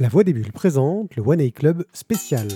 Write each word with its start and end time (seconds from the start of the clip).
La 0.00 0.08
Voix 0.08 0.22
des 0.22 0.32
Bulles 0.32 0.52
présente 0.52 1.16
le 1.16 1.24
One 1.24 1.40
A 1.40 1.50
Club 1.50 1.84
spécial, 1.92 2.46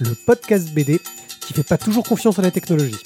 le 0.00 0.10
podcast 0.26 0.74
BD 0.74 0.98
qui 1.40 1.52
fait 1.52 1.62
pas 1.62 1.78
toujours 1.78 2.02
confiance 2.02 2.40
à 2.40 2.42
la 2.42 2.50
technologie. 2.50 2.98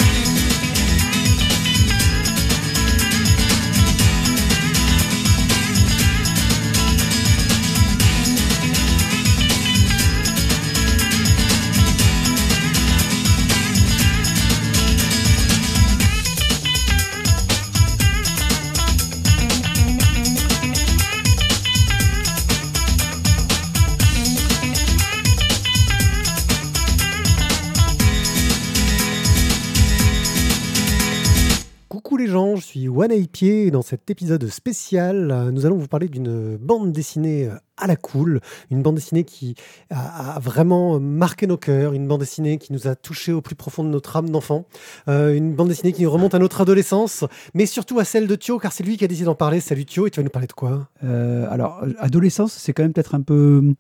Je 32.57 32.65
suis 32.65 32.89
One 32.89 33.27
Pied 33.27 33.67
et 33.67 33.71
dans 33.71 33.83
cet 33.83 34.11
épisode 34.11 34.47
spécial, 34.49 35.51
nous 35.53 35.67
allons 35.67 35.77
vous 35.77 35.89
parler 35.89 36.09
d'une 36.09 36.57
bande 36.57 36.93
dessinée 36.93 37.49
euh, 37.49 37.57
à 37.77 37.87
la 37.87 37.97
cool, 37.97 38.41
une 38.71 38.83
bande 38.83 38.97
dessinée 38.97 39.25
qui 39.25 39.55
a, 39.91 40.39
vraiment 40.41 41.01
marqué 41.01 41.47
nos 41.47 41.57
cœurs, 41.57 41.93
une 41.93 42.07
bande 42.07 42.21
dessinée 42.21 42.59
qui 42.59 42.73
nous 42.73 42.87
a 42.87 42.95
touchés 42.95 43.33
au 43.33 43.41
plus 43.41 43.55
profond 43.55 43.83
de 43.83 43.89
notre 43.89 44.17
âme 44.17 44.31
d'enfant, 44.31 44.67
euh, 45.09 45.35
une 45.35 45.55
bande 45.55 45.69
dessinée 45.69 45.93
qui 45.93 46.07
remonte 46.07 46.35
à 46.35 46.39
notre 46.39 46.61
adolescence, 46.61 47.25
mais 47.55 47.67
surtout 47.67 47.99
à 47.99 48.05
celle 48.05 48.27
de 48.27 48.35
Thio, 48.37 48.59
car 48.59 48.73
c'est 48.73 48.85
lui 48.85 48.97
qui 48.97 49.05
a 49.05 49.09
décidé 49.09 49.27
d'en 49.27 49.35
parler. 49.35 49.61
Salut 49.61 49.85
Thio, 49.85 50.07
et 50.07 50.11
tu 50.11 50.21
vas 50.21 50.25
nous 50.25 50.31
parler 50.31 50.49
de 50.49 50.53
quoi? 50.53 50.89
Euh, 51.03 51.47
alors, 51.51 51.83
adolescence, 51.99 52.53
c'est 52.53 52.73
quand 52.73 52.83
même 52.83 52.93
peut-être 52.93 53.15
un 53.15 53.23
peu. 53.23 53.75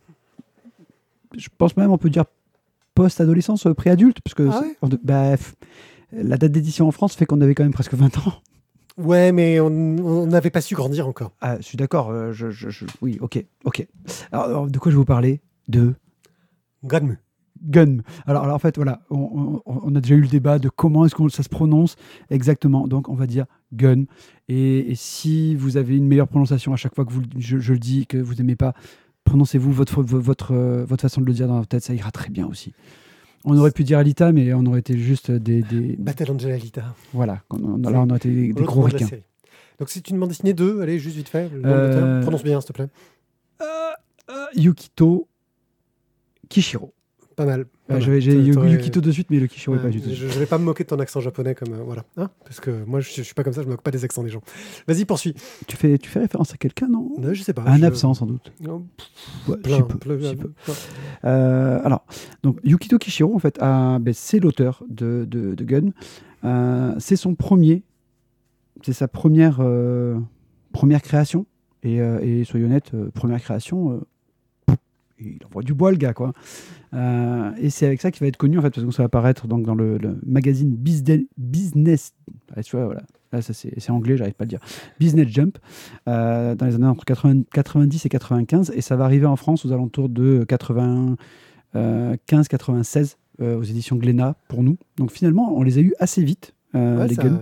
Je 1.36 1.48
pense 1.56 1.76
même 1.76 1.90
on 1.90 1.98
peut 1.98 2.10
dire 2.10 2.24
post-adolescence, 2.94 3.66
pré-adulte, 3.76 4.20
parce 4.20 4.34
que 4.34 4.48
Ah 4.50 4.60
ouais? 4.60 4.98
bah, 5.02 5.36
la 6.12 6.36
date 6.36 6.52
d'édition 6.52 6.86
en 6.86 6.92
France 6.92 7.14
fait 7.14 7.26
qu'on 7.26 7.40
avait 7.40 7.54
quand 7.54 7.64
même 7.64 7.72
presque 7.72 7.94
20 7.94 8.18
ans. 8.18 8.34
Ouais, 8.96 9.32
mais 9.32 9.58
on 9.58 10.26
n'avait 10.26 10.50
pas 10.50 10.60
su 10.60 10.74
grandir 10.74 11.08
encore. 11.08 11.32
Ah, 11.40 11.56
je 11.58 11.62
suis 11.62 11.76
d'accord. 11.76 12.10
euh, 12.10 12.32
je, 12.32 12.50
je- 12.50 12.70
je- 12.70 12.84
oui, 13.02 13.18
ok, 13.20 13.44
ok. 13.64 13.86
Alors, 14.30 14.44
alors, 14.46 14.66
de 14.68 14.78
quoi 14.78 14.90
je 14.92 14.96
vais 14.96 15.00
vous 15.00 15.04
parler? 15.04 15.40
De 15.68 15.94
Gadmu. 16.84 17.18
Gun. 17.62 17.98
Alors, 18.26 18.44
alors, 18.44 18.54
en 18.56 18.58
fait, 18.58 18.76
voilà, 18.76 19.00
on, 19.10 19.60
on- 19.64 19.80
on 19.84 19.94
a 19.96 20.00
déjà 20.00 20.14
eu 20.14 20.20
le 20.20 20.28
débat 20.28 20.58
de 20.58 20.68
comment 20.68 21.06
est-ce 21.06 21.14
que 21.14 21.28
ça 21.28 21.42
se 21.42 21.48
prononce 21.48 21.96
exactement. 22.30 22.86
Donc, 22.86 23.08
on 23.08 23.14
va 23.14 23.26
dire 23.26 23.46
Gun. 23.72 24.04
Et, 24.48 24.90
et 24.90 24.94
si 24.94 25.54
vous 25.56 25.76
avez 25.76 25.96
une 25.96 26.06
meilleure 26.06 26.28
prononciation 26.28 26.72
à 26.72 26.76
chaque 26.76 26.94
fois 26.94 27.04
que 27.04 27.12
vous, 27.12 27.22
je 27.38 27.72
le 27.72 27.78
dis, 27.78 28.06
que 28.06 28.18
vous 28.18 28.34
n'aimez 28.34 28.56
pas, 28.56 28.74
prononcez-vous 29.24 29.72
votre, 29.72 30.02
votre, 30.02 30.52
euh, 30.52 30.84
votre 30.84 31.00
façon 31.02 31.20
de 31.22 31.26
le 31.26 31.32
dire 31.32 31.48
dans 31.48 31.56
votre 31.56 31.68
tête, 31.68 31.82
ça 31.82 31.94
ira 31.94 32.10
très 32.10 32.28
bien 32.28 32.46
aussi. 32.46 32.74
On 33.46 33.56
aurait 33.58 33.70
pu 33.72 33.84
dire 33.84 33.98
Alita, 33.98 34.32
mais 34.32 34.54
on 34.54 34.64
aurait 34.66 34.80
été 34.80 34.96
juste 34.96 35.30
des. 35.30 35.62
des- 35.62 35.96
Battle 35.98 36.30
Angel 36.32 36.52
Alita. 36.52 36.94
voilà, 37.12 37.42
on, 37.50 37.62
on- 37.62 37.76
là, 37.90 38.00
on 38.00 38.08
aurait 38.08 38.16
été 38.16 38.30
des, 38.30 38.48
gros 38.62 38.82
ricains. 38.82 39.08
Donc 39.78 39.90
c'est 39.90 40.08
une 40.08 40.18
bande 40.18 40.28
dessinée 40.30 40.54
2, 40.54 40.80
allez, 40.82 40.98
juste 40.98 41.16
vite 41.16 41.28
fait. 41.28 41.48
Le 41.52 41.62
Euh. 41.64 42.22
Prononce 42.22 42.42
bien, 42.44 42.60
s'il 42.60 42.68
te 42.68 42.72
plaît. 42.72 42.88
Euh, 43.60 44.46
Yukito 44.56 45.28
Kishiro. 46.48 46.94
Pas 47.36 47.44
mal. 47.44 47.66
Mal. 47.88 48.00
J'avais 48.00 48.20
j'ai 48.22 48.32
Yukito 48.34 49.02
de 49.02 49.10
suite, 49.12 49.28
mais 49.30 49.38
le 49.38 49.46
Kishiro 49.46 49.76
est 49.76 49.78
Ouais, 49.78 49.84
pas 49.84 49.90
du 49.90 50.00
tout. 50.00 50.08
je, 50.08 50.14
je 50.26 50.38
vais 50.38 50.46
pas 50.46 50.56
me 50.56 50.64
moquer 50.64 50.84
de 50.84 50.88
ton 50.88 50.98
accent 51.00 51.20
japonais 51.20 51.54
comme 51.54 51.74
euh, 51.74 51.82
voilà, 51.84 52.04
hein, 52.16 52.30
parce 52.44 52.58
que 52.58 52.70
moi 52.86 53.00
je, 53.00 53.10
je 53.14 53.20
suis 53.20 53.34
pas 53.34 53.44
comme 53.44 53.52
ça, 53.52 53.60
je 53.60 53.66
me 53.66 53.72
moque 53.72 53.82
pas 53.82 53.90
des 53.90 54.04
accents 54.06 54.22
des 54.22 54.30
gens. 54.30 54.40
Vas-y, 54.88 55.04
poursuis. 55.04 55.34
Tu 55.66 55.76
fais, 55.76 55.98
tu 55.98 56.08
fais 56.08 56.20
référence 56.20 56.54
à 56.54 56.56
quelqu'un, 56.56 56.88
non? 56.88 57.12
Non, 57.18 57.34
je 57.34 57.42
sais 57.42 57.52
pas. 57.52 57.62
Un 57.66 57.76
je- 57.78 57.84
absent, 57.84 58.14
sans 58.14 58.24
doute. 58.24 58.52
Non, 58.62 58.86
Ouais, 59.48 59.58
plein, 59.58 59.76
si 59.76 59.82
peu, 59.82 59.98
plein, 59.98 60.18
si 60.30 60.34
peu. 60.36 60.48
plein. 60.64 60.74
Euh, 61.26 61.78
alors, 61.84 62.06
donc 62.42 62.58
Yukito 62.64 62.96
Kishiro, 62.98 63.34
en 63.34 63.38
fait, 63.38 63.58
ben, 63.60 64.00
c'est 64.14 64.40
l'auteur 64.40 64.82
de, 64.88 65.26
de, 65.30 65.54
de 65.54 65.64
Gun. 65.64 65.90
Euh, 66.44 66.94
c'est 66.98 67.16
son 67.16 67.34
premier, 67.34 67.82
c'est 68.82 68.92
sa 68.94 69.08
première, 69.08 69.58
euh, 69.60 70.18
première 70.72 71.02
création. 71.02 71.44
Et, 71.82 72.00
euh, 72.00 72.18
et 72.22 72.44
soyons 72.44 72.64
honnêtes, 72.66 72.92
première 73.12 73.42
création, 73.42 74.02
il 75.20 75.38
envoie 75.46 75.62
du 75.62 75.74
bois 75.74 75.90
le 75.90 75.96
gars, 75.96 76.12
quoi. 76.12 76.32
Euh, 76.92 77.50
et 77.58 77.70
c'est 77.70 77.86
avec 77.86 78.00
ça 78.00 78.10
qu'il 78.10 78.20
va 78.20 78.26
être 78.28 78.36
connu, 78.36 78.58
en 78.58 78.62
fait, 78.62 78.70
parce 78.70 78.84
que 78.86 78.92
ça 78.92 79.02
va 79.02 79.06
apparaître 79.06 79.46
donc, 79.48 79.64
dans 79.64 79.74
le, 79.74 79.98
le 79.98 80.18
magazine 80.26 80.74
Business. 80.74 82.14
Tu 82.64 82.76
vois, 82.76 82.84
voilà. 82.86 83.02
Là, 83.32 83.42
ça, 83.42 83.52
c'est 83.52 83.90
anglais, 83.90 84.16
j'arrive 84.16 84.34
pas 84.34 84.44
à 84.44 84.46
le 84.46 84.50
dire. 84.50 84.60
Business 85.00 85.26
Jump, 85.28 85.58
euh, 86.08 86.54
dans 86.54 86.66
les 86.66 86.76
années 86.76 86.86
entre 86.86 87.04
80 87.04 87.42
90 87.52 88.06
et 88.06 88.08
95. 88.08 88.72
Et 88.76 88.80
ça 88.80 88.94
va 88.96 89.04
arriver 89.04 89.26
en 89.26 89.34
France 89.36 89.64
aux 89.66 89.72
alentours 89.72 90.08
de 90.08 90.44
80, 90.46 91.16
15-96 91.74 93.16
euh, 93.40 93.58
aux 93.58 93.62
éditions 93.64 93.96
Glénat 93.96 94.36
pour 94.48 94.62
nous. 94.62 94.76
Donc 94.96 95.10
finalement, 95.10 95.56
on 95.56 95.62
les 95.64 95.78
a 95.78 95.80
eu 95.80 95.94
assez 95.98 96.22
vite, 96.22 96.54
euh, 96.76 96.98
Ouais, 96.98 97.08
les 97.08 97.14
ça- 97.16 97.24
guns. 97.24 97.40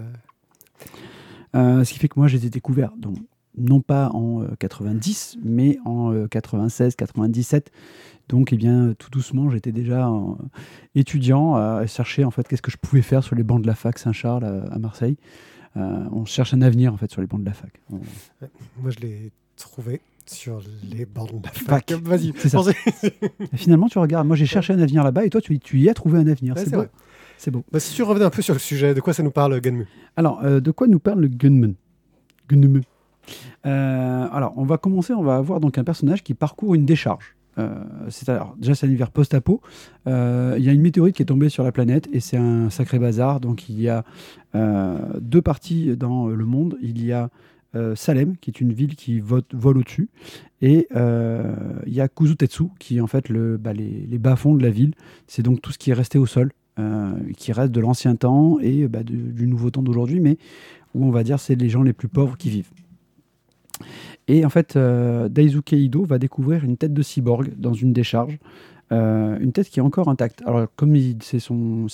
Ce 1.84 1.92
qui 1.92 1.98
fait 1.98 2.08
que 2.08 2.18
moi, 2.18 2.28
je 2.28 2.36
les 2.38 2.46
ai 2.46 2.50
découverts, 2.50 2.92
donc, 2.96 3.16
non 3.58 3.80
pas 3.80 4.08
en 4.10 4.42
euh, 4.42 4.48
90, 4.58 5.38
mais 5.44 5.78
en 5.84 6.12
euh, 6.12 6.26
96, 6.28 6.94
97. 6.96 7.70
Donc, 8.28 8.52
eh 8.52 8.56
bien, 8.56 8.94
tout 8.98 9.10
doucement, 9.10 9.50
j'étais 9.50 9.72
déjà 9.72 10.08
euh, 10.08 10.34
étudiant 10.94 11.54
à 11.56 11.84
chercher 11.86 12.24
en 12.24 12.30
fait 12.30 12.46
qu'est-ce 12.48 12.62
que 12.62 12.70
je 12.70 12.76
pouvais 12.78 13.02
faire 13.02 13.22
sur 13.24 13.34
les 13.36 13.42
bancs 13.42 13.60
de 13.60 13.66
la 13.66 13.74
fac 13.74 13.98
Saint-Charles 13.98 14.44
à, 14.44 14.72
à 14.74 14.78
Marseille. 14.78 15.16
Euh, 15.76 16.04
on 16.12 16.24
cherche 16.24 16.52
un 16.54 16.62
avenir 16.62 16.92
en 16.92 16.96
fait 16.96 17.10
sur 17.10 17.20
les 17.20 17.26
bancs 17.26 17.40
de 17.40 17.46
la 17.46 17.52
fac. 17.54 17.72
On- 17.92 18.00
Moi 18.80 18.90
je 18.90 19.00
l'ai 19.00 19.32
trouvé 19.56 20.00
sur 20.26 20.60
les 20.88 21.04
bords 21.04 21.26
de 21.32 21.44
la 21.44 21.50
Fac. 21.50 21.90
Vas-y, 22.02 22.32
finalement, 23.54 23.88
tu 23.88 23.98
regardes, 23.98 24.26
moi 24.26 24.36
j'ai 24.36 24.46
cherché 24.46 24.72
un 24.72 24.78
avenir 24.78 25.02
là-bas 25.02 25.24
et 25.26 25.30
toi, 25.30 25.40
tu, 25.40 25.58
tu 25.58 25.80
y 25.80 25.88
as 25.88 25.94
trouvé 25.94 26.18
un 26.18 26.26
avenir. 26.28 26.54
Ouais, 26.54 26.64
c'est 26.64 26.70
beau. 26.76 26.84
C'est 27.38 27.50
beau. 27.50 27.64
Bah, 27.72 27.80
si 27.80 27.92
tu 27.94 28.02
revenais 28.04 28.24
un 28.24 28.30
peu 28.30 28.40
sur 28.40 28.54
le 28.54 28.60
sujet, 28.60 28.94
de 28.94 29.00
quoi 29.00 29.12
ça 29.14 29.22
nous 29.24 29.30
parle 29.32 29.60
Ganmu 29.60 29.86
Alors, 30.16 30.40
euh, 30.44 30.60
de 30.60 30.70
quoi 30.70 30.86
nous 30.86 31.00
parle 31.00 31.20
le 31.22 31.28
gunman 31.28 31.74
Gunman. 32.48 32.82
Euh, 33.66 34.28
alors, 34.32 34.54
on 34.56 34.64
va 34.64 34.78
commencer, 34.78 35.12
on 35.12 35.22
va 35.22 35.36
avoir 35.36 35.60
donc 35.60 35.78
un 35.78 35.84
personnage 35.84 36.22
qui 36.22 36.34
parcourt 36.34 36.74
une 36.74 36.86
décharge. 36.86 37.36
Euh, 37.58 37.84
c'est 38.08 38.30
alors 38.30 38.54
déjà 38.56 38.74
c'est 38.74 38.86
un 38.86 38.88
univers 38.88 39.10
post-apo. 39.10 39.60
Euh, 40.06 40.54
Il 40.58 40.64
y 40.64 40.70
a 40.70 40.72
une 40.72 40.80
météorite 40.80 41.14
qui 41.14 41.22
est 41.22 41.26
tombée 41.26 41.50
sur 41.50 41.64
la 41.64 41.70
planète 41.70 42.08
et 42.10 42.20
c'est 42.20 42.38
un 42.38 42.70
sacré 42.70 42.98
bazar. 42.98 43.40
Donc 43.40 43.68
il 43.68 43.80
y 43.80 43.88
a 43.88 44.04
deux 45.20 45.42
parties 45.42 45.96
dans 45.96 46.28
le 46.28 46.44
monde. 46.44 46.78
Il 46.82 47.04
y 47.04 47.12
a 47.12 47.30
Salem 47.94 48.36
qui 48.36 48.50
est 48.50 48.60
une 48.60 48.72
ville 48.72 48.96
qui 48.96 49.20
vole 49.20 49.78
au-dessus 49.78 50.08
et 50.60 50.88
il 50.94 51.92
y 51.92 52.00
a 52.00 52.08
Kuzutetsu 52.08 52.64
qui 52.78 52.98
est 52.98 53.00
en 53.00 53.06
fait 53.06 53.28
le, 53.28 53.56
bah, 53.58 53.72
les, 53.72 54.18
bas-fonds 54.18 54.54
de 54.54 54.62
la 54.62 54.70
ville. 54.70 54.94
C'est 55.26 55.42
donc 55.42 55.60
tout 55.60 55.72
ce 55.72 55.78
qui 55.78 55.90
est 55.90 55.94
resté 55.94 56.18
au 56.18 56.26
sol, 56.26 56.52
qui 57.36 57.52
reste 57.52 57.72
de 57.72 57.80
l'ancien 57.80 58.16
temps 58.16 58.58
et 58.60 58.88
bah, 58.88 59.02
du 59.02 59.46
nouveau 59.46 59.70
temps 59.70 59.82
d'aujourd'hui, 59.82 60.20
mais 60.20 60.38
où 60.94 61.06
on 61.06 61.10
va 61.10 61.22
dire 61.22 61.40
c'est 61.40 61.54
les 61.54 61.68
gens 61.68 61.82
les 61.82 61.92
plus 61.92 62.08
pauvres 62.08 62.36
qui 62.36 62.50
vivent. 62.50 62.70
Et 64.28 64.44
en 64.44 64.48
fait, 64.48 64.76
euh, 64.76 65.28
Daisuke 65.28 65.72
Ido 65.72 66.04
va 66.04 66.18
découvrir 66.18 66.64
une 66.64 66.76
tête 66.76 66.94
de 66.94 67.02
cyborg 67.02 67.52
dans 67.56 67.72
une 67.72 67.92
décharge, 67.92 68.38
euh, 68.92 69.38
une 69.40 69.52
tête 69.52 69.68
qui 69.68 69.80
est 69.80 69.82
encore 69.82 70.08
intacte. 70.08 70.42
Alors, 70.46 70.68
comme 70.76 70.96
c'est 71.20 71.40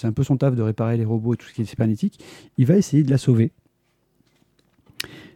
un 0.07 0.13
peu 0.13 0.23
son 0.23 0.37
taf 0.37 0.55
de 0.55 0.63
réparer 0.63 0.97
les 0.97 1.05
robots 1.05 1.35
et 1.35 1.37
tout 1.37 1.47
ce 1.47 1.55
qui 1.55 1.63
est 1.63 1.65
cybernétique, 1.65 2.23
il 2.59 2.67
va 2.67 2.77
essayer 2.77 3.03
de 3.03 3.11
la 3.11 3.19
sauver. 3.19 3.53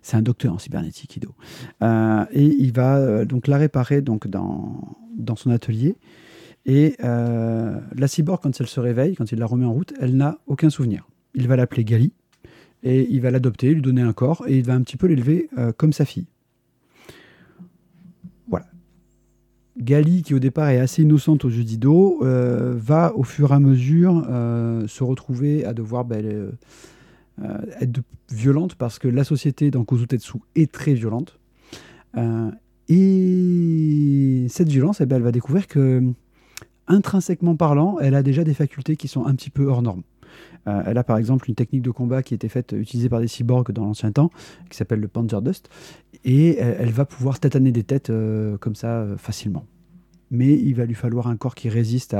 C'est 0.02 0.16
un 0.16 0.22
docteur 0.22 0.52
en 0.52 0.58
cybernétique, 0.58 1.16
Ido. 1.16 1.34
Euh, 1.82 2.24
et 2.32 2.46
il 2.46 2.72
va 2.72 3.24
donc 3.24 3.46
la 3.46 3.56
réparer 3.56 4.02
donc, 4.02 4.26
dans, 4.26 4.96
dans 5.16 5.36
son 5.36 5.50
atelier. 5.50 5.96
Et 6.66 6.96
la 7.00 8.06
cyborg, 8.06 8.40
quand 8.42 8.60
elle 8.60 8.66
se 8.68 8.80
réveille, 8.80 9.16
quand 9.16 9.32
il 9.32 9.38
la 9.38 9.46
remet 9.46 9.64
en 9.64 9.72
route, 9.72 9.92
elle 10.00 10.16
n'a 10.16 10.38
aucun 10.46 10.70
souvenir. 10.70 11.08
Il 11.34 11.48
va 11.48 11.56
l'appeler 11.56 11.84
Gali 11.84 12.12
et 12.84 13.08
il 13.10 13.20
va 13.20 13.30
l'adopter, 13.30 13.74
lui 13.74 13.82
donner 13.82 14.02
un 14.02 14.12
corps 14.12 14.44
et 14.46 14.58
il 14.58 14.64
va 14.64 14.74
un 14.74 14.82
petit 14.82 14.96
peu 14.96 15.08
l'élever 15.08 15.48
comme 15.76 15.92
sa 15.92 16.04
fille. 16.04 16.26
Voilà. 18.48 18.66
Gali, 19.78 20.22
qui 20.22 20.34
au 20.34 20.38
départ 20.38 20.68
est 20.68 20.78
assez 20.78 21.02
innocente 21.02 21.44
aux 21.44 21.48
yeux 21.48 21.64
d'Ido, 21.64 22.18
euh, 22.22 22.74
va 22.76 23.14
au 23.16 23.22
fur 23.22 23.52
et 23.52 23.54
à 23.54 23.60
mesure 23.60 24.26
euh, 24.28 24.86
se 24.86 25.02
retrouver 25.02 25.64
à 25.64 25.72
devoir 25.72 26.04
elle, 26.10 26.52
euh, 27.42 27.58
être 27.80 28.00
violente 28.30 28.74
parce 28.74 28.98
que 28.98 29.08
la 29.08 29.24
société 29.24 29.70
dans 29.70 29.84
Kuzutetsu 29.84 30.38
est 30.54 30.70
très 30.70 30.94
violente. 30.94 31.38
Et 32.88 34.46
cette 34.50 34.68
violence, 34.68 35.00
eh 35.00 35.06
ben, 35.06 35.16
elle 35.16 35.22
va 35.22 35.32
découvrir 35.32 35.66
que, 35.66 36.02
intrinsèquement 36.86 37.56
parlant, 37.56 37.98
elle 38.00 38.14
a 38.14 38.22
déjà 38.22 38.44
des 38.44 38.52
facultés 38.52 38.96
qui 38.96 39.08
sont 39.08 39.24
un 39.24 39.34
petit 39.34 39.48
peu 39.48 39.64
hors 39.64 39.80
normes. 39.80 40.02
Euh, 40.68 40.82
elle 40.86 40.98
a 40.98 41.04
par 41.04 41.18
exemple 41.18 41.48
une 41.48 41.54
technique 41.54 41.82
de 41.82 41.90
combat 41.90 42.22
qui 42.22 42.34
était 42.34 42.48
faite, 42.48 42.72
utilisée 42.72 43.08
par 43.08 43.20
des 43.20 43.28
cyborgs 43.28 43.72
dans 43.72 43.84
l'ancien 43.84 44.12
temps, 44.12 44.30
qui 44.70 44.76
s'appelle 44.76 45.00
le 45.00 45.08
Panzer 45.08 45.42
Dust, 45.42 45.68
et 46.24 46.58
elle, 46.58 46.76
elle 46.80 46.90
va 46.90 47.04
pouvoir 47.04 47.40
tataner 47.40 47.72
des 47.72 47.82
têtes 47.82 48.10
euh, 48.10 48.56
comme 48.58 48.74
ça 48.74 48.88
euh, 48.88 49.16
facilement. 49.16 49.64
Mais 50.30 50.54
il 50.54 50.74
va 50.74 50.86
lui 50.86 50.94
falloir 50.94 51.26
un 51.26 51.36
corps 51.36 51.54
qui 51.54 51.68
résiste 51.68 52.16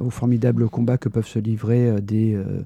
aux 0.00 0.10
formidables 0.10 0.68
combats 0.68 0.98
que 0.98 1.08
peuvent 1.08 1.26
se 1.26 1.38
livrer 1.38 1.88
euh, 1.88 2.00
des, 2.00 2.34
euh, 2.34 2.62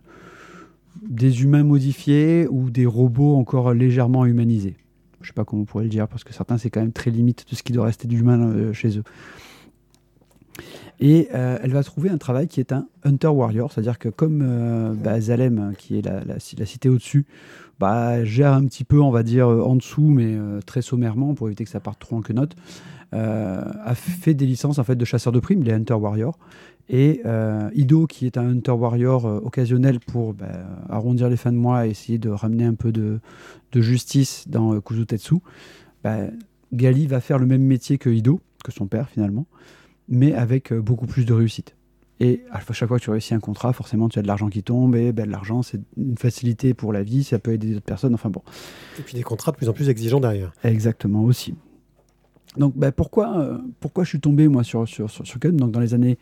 des 1.09 1.43
humains 1.43 1.65
modifiés 1.65 2.47
ou 2.51 2.71
des 2.71 2.87
robots 2.87 3.37
encore 3.37 3.73
légèrement 3.73 4.27
humanisés. 4.27 4.77
Je 5.21 5.29
sais 5.29 5.33
pas 5.33 5.45
comment 5.45 5.63
on 5.63 5.65
pourrait 5.65 5.85
le 5.85 5.91
dire, 5.91 6.07
parce 6.07 6.25
que 6.25 6.35
certains, 6.35 6.59
c'est 6.59 6.69
quand 6.69 6.81
même 6.81 6.93
très 6.93 7.11
limite 7.11 7.47
de 7.51 7.57
ce 7.57 7.63
qui 7.63 7.73
doit 7.73 7.87
rester 7.87 8.07
d'humain 8.07 8.41
euh, 8.41 8.73
chez 8.73 8.99
eux. 8.99 9.05
Et 11.01 11.29
euh, 11.35 11.59
elle 11.63 11.73
va 11.73 11.83
trouver 11.83 12.11
un 12.11 12.19
travail 12.19 12.47
qui 12.47 12.61
est 12.61 12.73
un 12.73 12.87
Hunter 13.03 13.29
Warrior, 13.29 13.73
c'est-à-dire 13.73 13.99
que 13.99 14.09
comme 14.09 14.43
euh, 14.43 14.95
bah, 14.95 15.21
Zalem, 15.21 15.75
qui 15.77 15.99
est 15.99 16.03
la, 16.03 16.39
cité 16.39 16.89
au-dessus, 16.89 17.27
bah, 17.81 18.25
gère 18.25 18.53
un 18.53 18.65
petit 18.65 18.85
peu, 18.85 19.01
on 19.01 19.11
va 19.11 19.23
dire, 19.23 19.49
euh, 19.49 19.63
en 19.63 19.77
dessous, 19.77 20.09
mais 20.09 20.37
très 20.67 20.83
sommairement, 20.83 21.35
pour 21.35 21.49
éviter 21.49 21.65
que 21.65 21.71
ça 21.71 21.81
parte 21.81 21.99
trop 22.01 22.17
en 22.17 22.21
quenotte, 22.21 22.55
a 23.13 23.95
fait 23.95 24.35
des 24.35 24.45
licences 24.47 24.81
en 24.81 24.85
fait, 24.85 24.97
de 24.97 25.05
chasseurs 25.05 25.33
de 25.33 25.39
primes, 25.39 25.63
les 25.63 25.73
Hunter 25.73 25.95
Warrior. 25.95 26.37
Et 26.89 27.23
Ido, 27.75 28.07
qui 28.07 28.27
est 28.27 28.37
un 28.37 28.49
Hunter 28.49 28.73
Warrior 28.73 29.25
occasionnel 29.45 30.01
pour 30.01 30.35
bah, 30.35 30.47
arrondir 30.89 31.29
les 31.29 31.37
fins 31.37 31.53
de 31.53 31.57
mois 31.57 31.87
et 31.87 31.91
essayer 31.91 32.19
de 32.19 32.29
ramener 32.29 32.65
un 32.65 32.75
peu 32.75 32.91
de, 32.91 33.21
de 33.73 33.81
justice 33.81 34.49
dans 34.49 34.81
Kuzutetsu, 34.81 35.37
Gali 36.73 37.07
va 37.07 37.21
faire 37.21 37.39
le 37.39 37.47
même 37.47 37.63
métier 37.63 37.99
que 37.99 38.11
Ido, 38.11 38.41
que 38.65 38.73
son 38.73 38.87
père 38.87 39.09
finalement, 39.09 39.47
mais 40.09 40.35
avec 40.35 40.73
euh, 40.73 40.81
beaucoup 40.81 41.07
plus 41.07 41.25
de 41.25 41.33
réussite. 41.33 41.77
Et 42.21 42.45
à 42.53 42.61
chaque 42.73 42.89
fois 42.89 42.99
que 42.99 43.05
tu 43.05 43.11
réussis 43.11 43.35
un 43.35 43.41
contrat, 43.41 43.73
forcément, 43.73 44.09
tu 44.09 44.19
as 44.19 44.23
de 44.23 44.29
l'argent 44.29 44.49
qui 44.49 44.63
tombe, 44.63 44.95
et 44.95 45.13
ben, 45.13 45.29
l'argent, 45.29 45.63
c'est 45.63 45.81
une 45.97 46.17
facilité 46.17 46.73
pour 46.73 46.93
la 46.93 47.03
vie, 47.03 47.25
ça 47.25 47.39
peut 47.39 47.53
aider 47.53 47.73
d'autres 47.73 47.85
personnes, 47.85 48.15
enfin 48.15 48.31
bon. 48.31 48.43
Et 48.99 49.03
puis 49.03 49.15
des 49.15 49.23
contrats 49.23 49.51
de 49.51 49.57
plus 49.57 49.69
en 49.69 49.73
plus 49.73 49.89
exigeants 49.89 50.21
derrière. 50.21 50.53
Exactement, 50.63 51.25
aussi. 51.25 51.55
Donc, 52.57 52.77
ben, 52.77 52.93
pourquoi, 52.93 53.39
euh, 53.39 53.59
pourquoi 53.81 54.05
je 54.05 54.11
suis 54.11 54.21
tombé, 54.21 54.47
moi, 54.47 54.63
sur, 54.63 54.87
sur, 54.87 55.11
sur, 55.11 55.27
sur 55.27 55.41
Gun 55.41 55.53
Donc, 55.53 55.73
dans 55.73 55.81
les 55.81 55.93
années, 55.93 56.19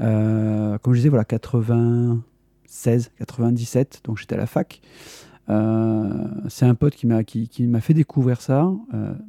euh, 0.00 0.78
comme 0.78 0.94
je 0.94 1.00
disais, 1.00 1.08
voilà, 1.08 1.24
96, 1.24 3.10
97, 3.18 4.02
donc 4.04 4.18
j'étais 4.18 4.36
à 4.36 4.38
la 4.38 4.46
fac. 4.46 4.80
Euh, 5.48 6.28
c'est 6.48 6.66
un 6.66 6.74
pote 6.74 6.94
qui 6.94 7.06
m'a 7.06 7.24
qui, 7.24 7.48
qui 7.48 7.66
m'a 7.66 7.80
fait 7.80 7.94
découvrir 7.94 8.40
ça. 8.40 8.70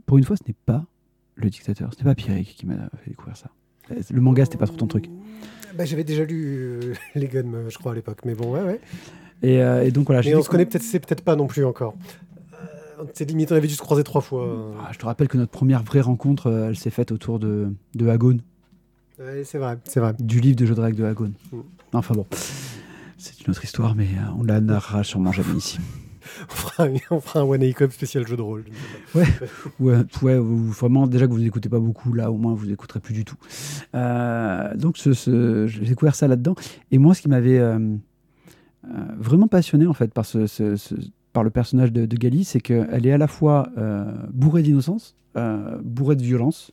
Pour 0.05 0.19
une 0.19 0.23
fois, 0.23 0.35
ce 0.35 0.43
n'est 0.47 0.55
pas 0.65 0.85
le 1.35 1.49
dictateur, 1.49 1.91
ce 1.93 1.99
n'est 1.99 2.03
pas 2.03 2.15
Pierrick 2.15 2.55
qui 2.55 2.65
m'a 2.65 2.89
fait 3.03 3.09
découvrir 3.09 3.37
ça. 3.37 3.49
Le 4.11 4.21
manga, 4.21 4.45
c'était 4.45 4.57
pas 4.57 4.67
trop 4.67 4.75
ton 4.77 4.87
truc. 4.87 5.09
Bah, 5.75 5.85
J'avais 5.85 6.03
déjà 6.03 6.23
lu 6.25 6.55
euh, 6.57 6.93
les 7.15 7.27
Guns, 7.27 7.53
euh, 7.53 7.69
je 7.69 7.77
crois, 7.77 7.91
à 7.91 7.95
l'époque. 7.95 8.19
Mais 8.25 8.33
bon, 8.35 8.51
ouais, 8.53 8.61
ouais. 8.61 8.79
Et, 9.43 9.61
euh, 9.61 9.83
et 9.85 9.91
donc 9.91 10.07
voilà. 10.07 10.21
Mais 10.25 10.35
on 10.35 10.41
se 10.41 10.49
connaît 10.49 10.65
peut-être, 10.65 10.83
c'est 10.83 10.99
peut-être 10.99 11.21
pas 11.23 11.35
non 11.35 11.47
plus 11.47 11.63
encore. 11.65 11.95
Euh, 12.99 13.03
C'est 13.13 13.25
limite, 13.25 13.51
on 13.51 13.55
avait 13.55 13.67
dû 13.67 13.75
se 13.75 13.81
croiser 13.81 14.03
trois 14.03 14.21
fois. 14.21 14.73
Ah, 14.83 14.89
je 14.91 14.97
te 14.97 15.05
rappelle 15.05 15.27
que 15.27 15.37
notre 15.37 15.51
première 15.51 15.83
vraie 15.83 16.01
rencontre, 16.01 16.47
euh, 16.47 16.69
elle 16.69 16.75
s'est 16.77 16.89
faite 16.89 17.11
autour 17.11 17.37
de, 17.39 17.69
de 17.95 18.07
Hagon, 18.07 18.37
Ouais, 19.19 19.43
c'est 19.43 19.57
vrai, 19.57 19.77
c'est 19.85 19.99
vrai. 19.99 20.13
du 20.19 20.39
livre 20.39 20.55
de 20.55 20.65
jeu 20.65 20.75
de 20.75 20.81
règles 20.81 20.97
de 20.97 21.03
Hagon. 21.05 21.31
Mm. 21.51 21.57
Enfin 21.93 22.13
bon, 22.15 22.25
c'est 23.17 23.39
une 23.41 23.49
autre 23.51 23.63
histoire, 23.63 23.95
mais 23.95 24.05
euh, 24.05 24.31
on 24.39 24.43
la 24.43 24.59
narrera 24.61 25.03
sûrement 25.03 25.31
jamais 25.31 25.55
ici. 25.57 25.79
On 27.09 27.19
fera, 27.19 27.43
on 27.45 27.53
un 27.53 27.61
One 27.61 27.63
A 27.63 27.89
spécial 27.89 28.27
jeu 28.27 28.37
de 28.37 28.41
rôle. 28.41 28.65
Ouais, 29.79 29.97
vraiment, 30.39 31.07
déjà 31.07 31.27
que 31.27 31.31
vous 31.31 31.39
n'écoutez 31.39 31.69
pas 31.69 31.79
beaucoup, 31.79 32.13
là, 32.13 32.31
au 32.31 32.37
moins, 32.37 32.53
vous 32.53 32.65
n'écouterez 32.65 32.99
plus 32.99 33.13
du 33.13 33.25
tout. 33.25 33.37
Euh, 33.95 34.75
donc, 34.75 34.97
j'ai 34.97 35.85
découvert 35.85 36.15
ça 36.15 36.27
là-dedans. 36.27 36.55
Et 36.91 36.97
moi, 36.97 37.13
ce 37.13 37.21
qui 37.21 37.29
m'avait 37.29 37.59
euh, 37.59 37.79
euh, 37.79 38.89
vraiment 39.17 39.47
passionné, 39.47 39.87
en 39.87 39.93
fait, 39.93 40.13
par, 40.13 41.43
le 41.43 41.49
personnage 41.49 41.91
de, 41.91 42.05
de 42.05 42.17
Gali, 42.17 42.43
c'est 42.43 42.61
qu'elle 42.61 43.05
est 43.05 43.11
à 43.11 43.17
la 43.17 43.27
fois 43.27 43.69
bourrée 44.31 44.63
d'innocence, 44.63 45.15
bourrée 45.83 46.15
de 46.15 46.23
violence. 46.23 46.71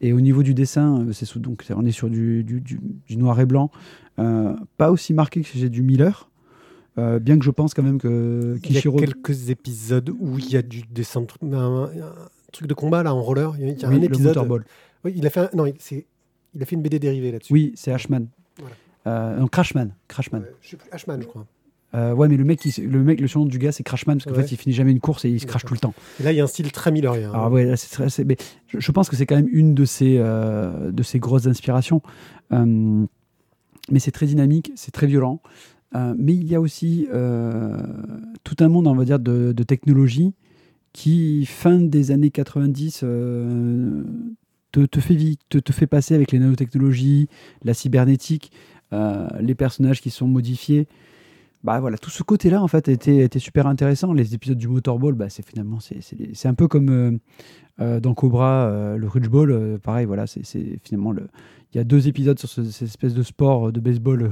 Et 0.00 0.12
au 0.12 0.20
niveau 0.20 0.42
du 0.42 0.52
dessin, 0.52 1.06
c'est 1.12 1.38
donc 1.38 1.64
on 1.70 1.84
est 1.84 1.92
sur 1.92 2.10
du, 2.10 2.42
du- 2.42 3.16
noir 3.16 3.38
et 3.38 3.46
blanc, 3.46 3.70
pas 4.16 4.90
aussi 4.90 5.14
marqué 5.14 5.42
que 5.42 5.48
j'ai 5.54 5.68
du 5.68 5.82
Miller, 5.82 6.28
euh, 6.98 7.18
bien 7.18 7.38
que 7.38 7.44
je 7.44 7.50
pense 7.50 7.74
quand 7.74 7.82
même 7.82 7.98
que 7.98 8.58
Il 8.64 8.72
y 8.72 8.74
a 8.76 8.80
Kishiro. 8.80 8.98
quelques 8.98 9.48
épisodes 9.50 10.10
où 10.20 10.38
il 10.38 10.50
y 10.50 10.56
a 10.56 10.62
du 10.62 10.82
dessin, 10.90 11.22
de- 11.22 11.54
un, 11.54 11.84
un 11.84 12.12
truc 12.52 12.66
de 12.68 12.74
combat 12.74 13.02
là 13.02 13.14
en 13.14 13.22
roller. 13.22 13.54
Il 13.58 13.66
y 13.66 13.70
a, 13.84 13.88
Oui, 13.88 13.96
un 13.96 13.98
le 13.98 14.04
épisode. 14.04 14.26
Motorball. 14.28 14.64
Oui, 15.04 15.12
il 15.16 15.26
a 15.26 15.30
fait 15.30 15.40
un, 15.40 15.50
non, 15.54 15.66
il, 15.66 15.72
a 16.62 16.64
fait 16.66 16.74
une 16.76 16.82
BD 16.82 16.98
dérivée 16.98 17.32
là-dessus. 17.32 17.52
Oui, 17.52 17.72
c'est 17.76 17.92
Ashman. 17.92 18.26
Voilà. 18.58 18.74
Euh, 19.06 19.38
non, 19.38 19.46
Crashman. 19.48 19.94
Crashman. 20.08 20.42
Ouais, 20.42 20.52
je 20.60 20.68
sais 20.70 20.76
plus, 20.76 20.88
Ashman, 20.92 21.20
je 21.22 21.26
crois. 21.26 21.46
Euh, 21.94 22.14
ouais, 22.14 22.26
mais 22.28 22.36
le 22.38 22.44
mec, 22.44 22.64
le 22.78 23.02
mec, 23.02 23.20
le 23.20 23.26
surnom 23.26 23.44
du 23.46 23.58
gars, 23.58 23.70
c'est 23.72 23.82
Crashman 23.82 24.16
parce 24.16 24.24
qu'en 24.24 24.30
Ouais. 24.40 24.46
fait, 24.46 24.52
il 24.54 24.56
finit 24.56 24.74
jamais 24.74 24.92
une 24.92 25.00
course 25.00 25.24
et 25.26 25.28
il 25.30 25.40
se 25.40 25.46
crache 25.46 25.64
tout 25.66 25.74
le 25.74 25.80
temps. 25.80 25.92
Et 26.20 26.22
là, 26.22 26.32
il 26.32 26.36
y 26.36 26.40
a 26.40 26.44
un 26.44 26.46
style 26.46 26.72
très 26.72 26.90
millerien. 26.90 27.32
Ouais, 27.50 27.64
là, 27.66 27.76
très- 27.76 28.24
mais 28.24 28.36
je, 28.68 28.80
je 28.80 28.92
pense 28.92 29.10
que 29.10 29.16
c'est 29.16 29.26
quand 29.26 29.36
même 29.36 29.48
une 29.52 29.74
de 29.74 29.84
ses, 29.84 30.16
euh, 30.18 30.90
de 30.90 31.02
ses 31.02 31.18
grosses 31.18 31.46
inspirations. 31.46 32.00
Euh, 32.52 33.04
mais 33.90 33.98
c'est 33.98 34.10
très 34.12 34.26
dynamique, 34.26 34.72
c'est 34.76 34.92
très 34.92 35.06
violent. 35.06 35.40
Euh, 35.94 36.14
mais 36.16 36.34
il 36.34 36.46
y 36.48 36.54
a 36.54 36.60
aussi 36.60 37.06
euh, 37.12 37.76
tout 38.44 38.56
un 38.60 38.68
monde, 38.68 38.86
on 38.86 38.94
va 38.94 39.04
dire, 39.04 39.18
de, 39.18 39.52
de 39.52 39.62
technologie 39.62 40.32
qui, 40.92 41.44
fin 41.46 41.78
des 41.78 42.10
années 42.10 42.30
90, 42.30 43.00
euh, 43.04 44.02
te, 44.72 44.80
te 44.86 45.00
fait, 45.00 45.14
vi- 45.14 45.38
te, 45.50 45.58
te 45.58 45.72
fait 45.72 45.86
passer 45.86 46.14
avec 46.14 46.32
les 46.32 46.38
nanotechnologies, 46.38 47.28
la 47.64 47.74
cybernétique, 47.74 48.52
les 49.40 49.54
personnages 49.54 50.02
qui 50.02 50.10
sont 50.10 50.26
modifiés. 50.28 50.86
Bah 51.64 51.80
voilà, 51.80 51.96
tout 51.96 52.10
ce 52.10 52.22
côté-là 52.22 52.62
en 52.62 52.68
fait 52.68 52.88
était, 52.88 53.38
super 53.38 53.66
intéressant. 53.66 54.12
Les 54.12 54.34
épisodes 54.34 54.58
du 54.58 54.68
Motorball, 54.68 55.14
bah, 55.14 55.30
c'est 55.30 55.46
finalement 55.46 55.78
c'est, 55.80 56.46
un 56.48 56.54
peu 56.54 56.68
comme 56.68 57.18
dans 57.78 58.14
Cobra, 58.14 58.96
le 58.98 59.08
Ridge 59.08 59.28
Ball, 59.30 59.50
euh, 59.50 59.78
pareil. 59.78 60.04
Voilà, 60.04 60.26
c'est, 60.26 60.42
finalement 60.84 61.12
le. 61.12 61.28
Il 61.72 61.78
y 61.78 61.80
a 61.80 61.84
deux 61.84 62.06
épisodes 62.06 62.38
sur 62.38 62.50
ce- 62.50 62.64
cette 62.64 62.88
espèce 62.88 63.14
de 63.14 63.22
sport 63.22 63.72
de 63.72 63.80
baseball 63.80 64.30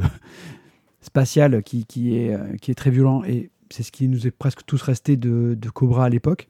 spatial 1.00 1.62
qui, 1.62 1.86
qui 1.86 2.16
est 2.16 2.34
euh, 2.34 2.56
qui 2.60 2.70
est 2.70 2.74
très 2.74 2.90
violent 2.90 3.22
et 3.24 3.50
c'est 3.70 3.82
ce 3.82 3.92
qui 3.92 4.08
nous 4.08 4.26
est 4.26 4.30
presque 4.30 4.60
tous 4.66 4.82
resté 4.82 5.16
de, 5.16 5.56
de 5.58 5.70
Cobra 5.70 6.04
à 6.04 6.08
l'époque. 6.08 6.48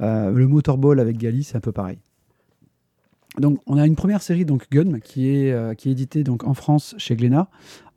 Euh, 0.00 0.30
le 0.30 0.46
Motorball 0.46 1.00
avec 1.00 1.16
Gali, 1.16 1.44
c'est 1.44 1.56
un 1.56 1.60
peu 1.60 1.72
pareil. 1.72 1.98
Donc, 3.38 3.60
on 3.66 3.78
a 3.78 3.86
une 3.86 3.96
première 3.96 4.22
série, 4.22 4.44
donc 4.44 4.66
Gun, 4.70 5.00
qui 5.00 5.30
est, 5.30 5.52
euh, 5.52 5.74
qui 5.74 5.88
est 5.88 5.92
éditée 5.92 6.22
donc, 6.22 6.44
en 6.44 6.52
France 6.52 6.94
chez 6.98 7.16
Glénat 7.16 7.48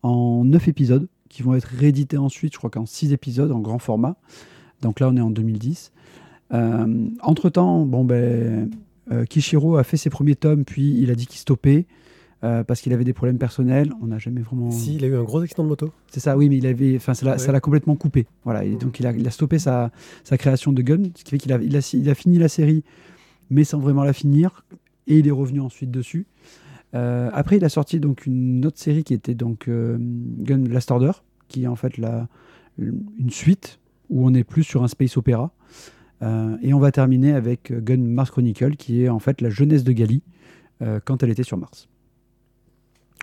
en 0.02 0.46
9 0.46 0.68
épisodes, 0.70 1.08
qui 1.30 1.44
vont 1.44 1.56
être 1.56 1.66
réédités 1.66 2.18
ensuite, 2.18 2.54
je 2.54 2.58
crois 2.58 2.70
qu'en 2.70 2.86
6 2.86 3.12
épisodes, 3.12 3.52
en 3.52 3.60
grand 3.60 3.80
format. 3.80 4.16
Donc 4.82 5.00
là, 5.00 5.10
on 5.10 5.18
est 5.18 5.22
en 5.22 5.32
2010. 5.32 5.92
Euh, 6.54 7.10
Entre-temps, 7.22 7.86
bon, 7.86 8.06
ben, 8.06 8.70
Kishiro 9.30 9.76
a 9.78 9.84
fait 9.84 9.98
ses 9.98 10.10
premiers 10.10 10.36
tomes, 10.36 10.64
puis 10.64 10.98
il 11.02 11.12
a 11.12 11.16
dit 11.16 11.28
qu'il 11.28 11.40
stoppait 11.40 11.86
euh, 12.46 12.64
parce 12.64 12.80
qu'il 12.82 12.94
avait 12.94 13.04
des 13.04 13.14
problèmes 13.14 13.38
personnels. 13.38 13.92
On 14.02 14.08
n'a 14.08 14.18
jamais 14.20 14.42
vraiment. 14.42 14.72
Si, 14.72 14.96
il 14.96 15.04
a 15.04 15.08
eu 15.08 15.16
un 15.18 15.24
gros 15.24 15.40
accident 15.42 15.64
de 15.64 15.70
moto. 15.70 15.92
C'est 16.08 16.20
ça, 16.22 16.38
oui, 16.38 16.48
mais 16.48 16.58
il 16.58 16.68
avait, 16.68 16.96
enfin, 16.96 17.14
ça 17.14 17.26
l'a 17.26 17.36
Ouais. 17.54 17.60
complètement 17.60 17.96
coupé. 17.98 18.28
Voilà, 18.44 18.64
et 18.64 18.72
Mhm. 18.72 18.78
donc 18.78 19.00
il 19.00 19.08
a, 19.08 19.12
il 19.12 19.28
a 19.28 19.32
stoppé 19.32 19.60
sa, 19.60 19.92
sa 20.24 20.38
création 20.38 20.72
de 20.72 20.82
Gun, 20.82 21.04
ce 21.16 21.24
qui 21.24 21.32
fait 21.32 21.38
qu'il 21.38 21.52
a, 21.52 21.58
il 21.62 21.76
a, 21.76 21.90
il 21.94 22.10
a 22.10 22.16
fini 22.16 22.38
la 22.38 22.48
série, 22.48 22.84
mais 23.50 23.64
sans 23.64 23.80
vraiment 23.80 24.04
la 24.04 24.14
finir, 24.14 24.66
et 25.08 25.18
il 25.20 25.28
est 25.28 25.32
revenu 25.32 25.60
ensuite 25.60 25.92
dessus. 25.92 26.26
Euh, 26.94 27.30
après, 27.34 27.58
il 27.58 27.66
a 27.66 27.70
sorti 27.70 28.00
donc 28.00 28.26
une 28.26 28.66
autre 28.66 28.80
série 28.80 29.04
qui 29.04 29.14
était 29.14 29.36
donc 29.36 29.68
euh, 29.68 29.98
Gun 30.00 30.64
Last 30.70 30.92
Order, 30.92 31.12
qui 31.50 31.64
est 31.64 31.68
en 31.68 31.76
fait 31.76 31.98
la, 31.98 32.28
une 32.78 33.30
suite 33.30 33.80
où 34.10 34.26
on 34.26 34.34
est 34.34 34.44
plus 34.44 34.64
sur 34.64 34.84
un 34.84 34.88
space 34.88 35.18
opéra. 35.18 35.52
Euh, 36.22 36.56
et 36.62 36.74
on 36.74 36.80
va 36.80 36.92
terminer 36.92 37.34
avec 37.34 37.74
Gun 37.84 37.98
Mars 37.98 38.32
Chronicle, 38.32 38.76
qui 38.78 39.04
est 39.04 39.10
en 39.10 39.20
fait 39.20 39.42
la 39.42 39.50
jeunesse 39.50 39.84
de 39.84 39.92
Gali 39.92 40.22
euh, 40.82 41.00
quand 41.04 41.22
elle 41.24 41.30
était 41.30 41.44
sur 41.44 41.58
Mars. 41.58 41.90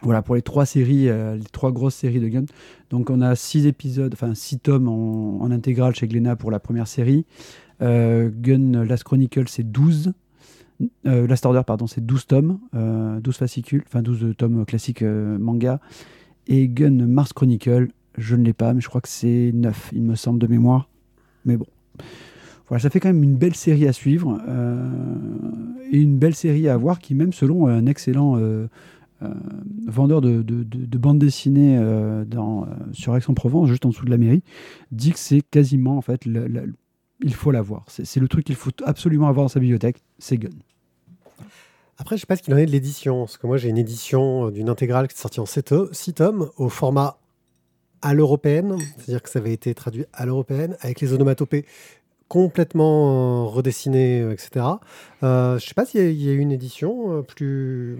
Voilà 0.03 0.23
pour 0.23 0.35
les 0.35 0.43
trois 0.43 0.67
séries, 0.67 1.09
euh, 1.09 1.37
les 1.37 1.45
trois 1.45 1.71
grosses 1.71 1.95
séries 1.95 2.19
de 2.19 2.29
Gun. 2.29 2.45
Donc 2.91 3.11
on 3.11 3.21
a 3.21 3.37
six 3.37 3.67
épisodes, 3.67 4.13
enfin 4.15 4.35
six 4.35 4.59
tomes 4.59 4.89
en, 4.89 5.41
en 5.41 5.51
intégrale 5.51 5.95
chez 5.95 6.09
Glénat 6.09 6.35
pour 6.35 6.51
la 6.51 6.59
première 6.59 6.89
série. 6.89 7.25
Euh, 7.83 8.31
Gun 8.33 8.85
Last 8.85 9.05
Chronicle 9.05 9.45
c'est 9.49 9.71
12. 9.71 10.13
Euh, 11.07 11.27
Last 11.29 11.47
Order, 11.47 11.63
pardon, 11.65 11.87
c'est 11.87 12.05
12 12.05 12.27
tomes, 12.27 12.59
euh, 12.75 13.21
12 13.21 13.37
fascicules, 13.37 13.85
enfin 13.87 14.03
12 14.03 14.35
tomes 14.37 14.65
classiques 14.65 15.03
manga. 15.03 15.81
Et 16.49 16.69
Gun 16.69 17.07
Mars 17.07 17.33
Chronicle, 17.33 17.89
je 18.19 18.35
ne 18.35 18.45
l'ai 18.45 18.53
pas, 18.53 18.75
mais 18.75 18.81
je 18.81 18.89
crois 18.89 19.01
que 19.01 19.09
c'est 19.09 19.53
9, 19.55 19.91
il 19.93 20.03
me 20.03 20.17
semble, 20.17 20.41
de 20.41 20.49
mémoire. 20.49 20.89
Mais 21.45 21.57
bon. 21.57 21.67
Voilà, 22.69 22.83
ça 22.83 22.91
fait 22.91 22.99
quand 22.99 23.11
même 23.11 23.23
une 23.23 23.37
belle 23.37 23.55
série 23.55 23.87
à 23.87 23.93
suivre 23.93 24.41
et 25.91 25.99
une 25.99 26.19
belle 26.19 26.35
série 26.35 26.69
à 26.69 26.77
voir 26.77 26.99
qui, 26.99 27.15
même 27.15 27.33
selon 27.33 27.67
un 27.67 27.87
excellent 27.87 28.41
vendeur 29.87 30.21
de, 30.21 30.43
de, 30.43 30.63
de- 30.63 30.87
de 30.87 30.99
bande 30.99 31.19
dessinée 31.19 31.77
euh, 31.79 32.25
dans, 32.25 32.65
euh, 32.65 32.67
sur 32.93 33.17
Aix-en-Provence, 33.17 33.69
juste 33.69 33.85
en 33.87 33.91
dessous 33.91 34.05
de 34.05 34.11
la 34.11 34.19
mairie, 34.19 34.43
dit 34.91 35.13
que 35.13 35.19
c'est 35.19 35.41
quasiment, 35.43 35.97
en 35.97 36.03
fait, 36.03 36.23
il 37.25 37.35
faut 37.35 37.51
l'avoir. 37.51 37.85
C'est 37.89 38.21
le 38.21 38.29
truc 38.29 38.45
qu'il 38.47 38.57
faut 38.57 38.71
absolument 38.85 39.29
avoir 39.29 39.45
dans 39.45 39.49
sa 39.49 39.61
bibliothèque, 39.61 40.03
c'est 40.19 40.39
Gun. 40.39 40.51
Après, 41.99 42.17
je 42.17 42.21
sais 42.23 42.27
pas 42.27 42.37
ce 42.37 42.43
qu'il 42.43 42.53
en 42.55 42.57
est 42.57 42.67
de 42.67 42.71
l'édition. 42.73 43.21
Parce 43.21 43.37
que 43.37 43.47
moi, 43.47 43.59
j'ai 43.59 43.69
une 43.69 43.79
édition 43.79 44.47
euh, 44.47 44.51
d'une 44.51 44.69
intégrale 44.69 45.07
qui 45.07 45.15
est 45.15 45.21
sortie 45.21 45.39
en 45.41 45.47
6 45.47 46.15
tomes 46.15 46.49
au 46.57 46.69
format 46.69 47.19
à 48.01 48.13
l'européenne. 48.15 48.77
C'est-à-dire 48.97 49.23
que 49.23 49.29
ça 49.31 49.39
avait 49.39 49.53
été 49.53 49.73
traduit 49.75 50.07
à 50.13 50.27
l'européenne 50.27 50.77
avec 50.81 51.01
les 51.01 51.13
onomatopées 51.13 51.65
complètement 52.27 53.45
euh, 53.45 53.47
redessinées, 53.47 54.21
euh, 54.23 54.33
etc. 54.33 54.67
Euh, 55.23 55.59
je 55.61 55.67
sais 55.67 55.75
pas 55.75 55.85
s'il 55.85 56.01
y, 56.11 56.25
y 56.25 56.31
a 56.31 56.33
une 56.33 56.51
édition 56.51 57.19
euh, 57.19 57.23
plus. 57.23 57.99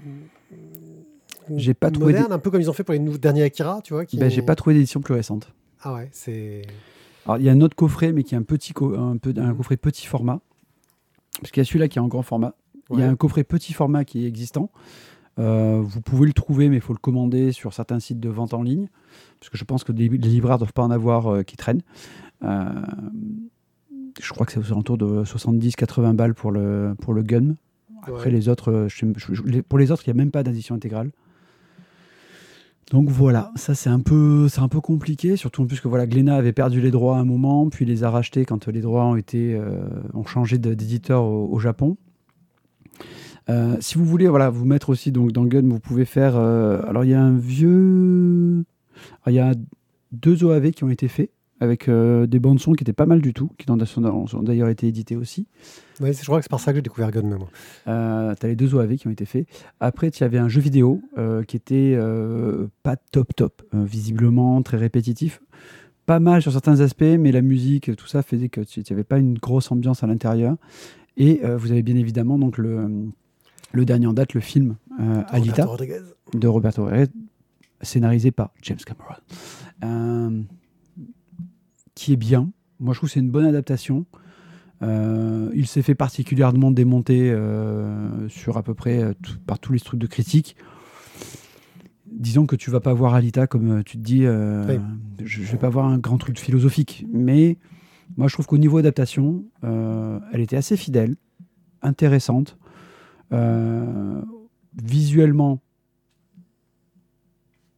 J'ai 1.57 1.75
pas 1.75 1.91
trouvé 1.91 2.13
moderne, 2.13 2.33
un 2.33 2.39
peu 2.39 2.51
comme 2.51 2.61
ils 2.61 2.71
ont 2.71 2.75
fait 2.75 2.85
pour 2.85 2.93
les 2.95 2.99
derniers 3.19 3.43
Akira, 3.43 3.81
tu 3.83 3.93
vois. 3.95 4.05
Qui... 4.07 4.17
Ben, 4.19 4.31
J'ai 4.31 4.43
pas 4.43 4.55
trouvé 4.55 4.75
d'édition 4.75 5.01
plus 5.01 5.15
récente. 5.15 5.53
Ah 5.83 5.95
ouais, 5.95 6.09
c'est. 6.13 6.63
Alors, 7.27 7.39
il 7.39 7.45
y 7.45 7.49
a 7.49 7.53
un 7.53 7.61
autre 7.61 7.77
coffret, 7.77 8.13
mais 8.13 8.23
qui 8.25 8.35
est 8.35 8.39
un, 8.39 8.43
petit 8.43 8.73
co- 8.73 8.95
un, 8.95 9.17
peu, 9.17 9.33
un 9.37 9.55
coffret 9.55 9.77
petit 9.77 10.07
format. 10.07 10.41
Parce 11.41 11.51
qu'il 11.51 11.61
y 11.61 11.63
a 11.63 11.65
celui-là 11.65 11.89
qui 11.89 11.99
est 11.99 12.01
en 12.03 12.09
grand 12.09 12.23
format. 12.23 12.55
Il 12.91 12.99
y 12.99 13.03
a 13.03 13.09
un 13.09 13.17
coffret 13.17 13.43
petit 13.45 13.73
format 13.73 14.05
qui 14.05 14.25
est 14.25 14.29
existant. 14.29 14.71
Euh, 15.39 15.81
vous 15.83 16.01
pouvez 16.03 16.27
le 16.27 16.33
trouver, 16.35 16.69
mais 16.69 16.77
il 16.77 16.83
faut 16.83 16.93
le 16.93 16.99
commander 16.99 17.53
sur 17.53 17.73
certains 17.73 18.01
sites 18.01 18.21
de 18.21 18.29
vente 18.29 18.53
en 18.55 18.63
ligne. 18.63 18.89
Parce 19.41 19.49
que 19.51 19.57
je 19.57 19.65
pense 19.65 19.83
que 19.83 19.93
les 19.93 20.09
libraires 20.09 20.57
ne 20.57 20.61
doivent 20.61 20.73
pas 20.75 20.83
en 20.83 20.91
avoir 20.91 21.29
euh, 21.33 21.43
qui 21.43 21.57
traînent. 21.57 21.83
Euh, 22.45 22.69
je 24.21 24.33
crois 24.33 24.45
que 24.47 24.53
c'est 24.53 24.59
aux 24.59 24.73
alentours 24.73 24.99
de 24.99 25.25
70-80 25.25 26.13
balles 26.15 26.35
pour 26.35 26.51
le, 26.53 26.95
pour 27.01 27.15
le 27.15 27.23
gun. 27.23 27.55
Après, 28.03 28.27
Ouais. 28.27 28.31
les 28.31 28.49
autres, 28.49 28.89
je 28.89 29.61
pour 29.63 29.79
les 29.79 29.91
autres, 29.93 30.03
il 30.07 30.13
n'y 30.13 30.19
a 30.21 30.23
même 30.23 30.33
pas 30.33 30.43
d'édition 30.43 30.75
intégrale. 30.75 31.13
Donc 32.91 33.09
voilà, 33.09 33.53
ça 33.57 33.75
c'est 33.75 33.89
un 33.89 34.01
peu, 34.01 34.49
compliqué, 34.83 35.37
surtout 35.37 35.63
en 35.63 35.67
plus 35.67 35.81
que 35.81 35.89
voilà, 35.89 36.07
Glénat 36.07 36.37
avait 36.37 36.53
perdu 36.53 36.81
les 36.81 36.91
droits 36.91 37.17
à 37.17 37.21
un 37.21 37.25
moment, 37.25 37.69
puis 37.71 37.85
les 37.85 38.05
a 38.05 38.11
rachetés 38.11 38.45
quand 38.45 38.69
les 38.69 38.81
droits 38.81 39.05
ont 39.05 39.17
été, 39.17 39.55
euh, 39.55 39.85
ont 40.13 40.25
changé 40.25 40.59
d'éditeur 40.59 41.25
au, 41.25 41.59
Japon. 41.59 41.97
Euh, 43.49 43.77
si 43.81 43.97
vous 43.97 44.05
voulez, 44.05 44.29
voilà, 44.29 44.51
vous 44.51 44.67
mettre 44.67 44.91
aussi 44.91 45.11
donc 45.11 45.33
dans 45.33 45.45
Gun, 45.45 45.69
vous 45.69 45.81
pouvez 45.81 46.05
faire. 46.05 46.37
euh, 46.37 46.83
alors 46.87 47.05
il 47.05 47.11
y 47.11 47.15
a 47.15 47.23
un 47.23 47.37
vieux, 47.37 48.65
il 49.27 49.33
y 49.33 49.39
a 49.39 49.55
deux 50.13 50.45
OAV 50.45 50.73
qui 50.73 50.85
ont 50.85 50.91
été 50.91 51.09
faits 51.09 51.31
avec 51.63 51.89
euh, 51.89 52.27
des 52.27 52.41
bandes 52.41 52.59
son 52.59 52.73
qui 52.73 52.83
étaient 52.83 52.93
pas 52.93 53.07
mal 53.07 53.23
du 53.23 53.33
tout, 53.33 53.49
qui 53.57 53.71
ont, 53.71 53.77
d'ailleurs 54.43 54.69
été 54.69 54.89
édités 54.89 55.15
aussi. 55.15 55.47
Ouais, 56.01 56.13
je 56.13 56.25
crois 56.25 56.39
que 56.39 56.43
c'est 56.43 56.51
par 56.51 56.59
ça 56.59 56.73
que 56.73 56.79
j'ai 56.79 56.83
découvert 56.83 57.13
Gunman. 57.13 57.39
moi. 57.39 57.49
Euh, 57.87 58.35
tu 58.39 58.47
as 58.47 58.49
les 58.49 58.57
deux 58.57 58.75
OAV 58.75 58.97
qui 58.97 59.07
ont 59.07 59.13
été 59.13 59.27
faits. 59.27 59.47
Après, 59.79 60.11
tu 60.11 60.25
avais 60.25 60.39
un 60.39 60.49
jeu 60.49 60.61
vidéo 60.61 61.01
euh, 61.19 61.45
qui 61.45 61.57
était 61.57 61.97
pas 62.83 62.97
top 62.97 63.37
top, 63.37 63.63
visiblement 63.73 64.61
très 64.63 64.77
répétitif. 64.77 65.41
Pas 66.05 66.19
mal 66.19 66.43
sur 66.43 66.51
certains 66.51 66.81
aspects, 66.81 67.05
mais 67.05 67.31
la 67.31 67.43
musique, 67.43 67.95
tout 67.95 68.09
ça 68.09 68.23
faisait 68.25 68.49
que 68.49 68.63
tu 68.63 68.83
n'avais 68.91 69.05
pas 69.05 69.19
une 69.19 69.39
grosse 69.39 69.71
ambiance 69.71 70.03
à 70.03 70.09
l'intérieur. 70.09 70.57
Et 71.17 71.43
vous 71.45 71.71
avez 71.71 71.83
bien 71.83 71.97
évidemment 71.97 72.41
donc 72.41 72.59
le, 72.59 73.07
le 73.71 73.85
dernier 73.85 74.09
en 74.09 74.15
date, 74.15 74.35
le 74.35 74.41
film 74.41 74.75
Alita 75.29 75.65
de 76.35 76.49
Roberto 76.49 76.83
Rodriguez, 76.83 77.13
scénarisé 77.83 78.33
par 78.33 78.51
James 78.63 78.79
Cameron, 78.85 80.45
qui 81.95 82.13
est 82.13 82.17
bien. 82.17 82.51
Moi, 82.81 82.95
je 82.95 82.99
trouve 82.99 83.09
que 83.09 83.15
c'est 83.15 83.21
une 83.21 83.31
bonne 83.31 83.45
adaptation. 83.45 84.07
Euh, 84.83 85.51
il 85.55 85.67
s'est 85.69 85.83
fait 85.83 85.95
particulièrement 85.95 86.71
démonter 86.73 87.31
euh, 87.31 88.29
sur 88.29 88.57
à 88.57 88.63
peu 88.65 88.75
près 88.75 89.01
euh, 89.03 89.13
tout- 89.23 89.39
par 89.47 89.59
tous 89.61 89.73
les 89.73 89.79
trucs 89.81 90.01
de 90.01 90.07
critique. 90.09 90.57
Disons 92.11 92.47
que 92.47 92.57
tu 92.57 92.71
vas 92.71 92.81
pas 92.81 92.93
voir 92.93 93.15
Alita 93.15 93.47
comme 93.47 93.85
tu 93.85 93.97
te 93.97 94.03
dis, 94.03 94.25
euh, 94.27 94.65
Oui. 94.69 94.81
je, 95.25 95.43
je 95.43 95.53
vais 95.53 95.59
pas 95.59 95.69
voir 95.69 95.87
un 95.87 95.99
grand 95.99 96.19
truc 96.19 96.39
philosophique, 96.39 97.07
mais 97.13 97.59
moi 98.17 98.27
je 98.29 98.35
trouve 98.35 98.47
qu'au 98.47 98.59
niveau 98.59 98.79
adaptation, 98.79 99.45
elle 99.63 100.41
était 100.41 100.57
assez 100.57 100.77
fidèle, 100.77 101.17
intéressante, 101.81 102.59
visuellement. 104.83 105.61